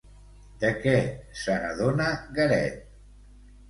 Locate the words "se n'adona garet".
1.43-2.85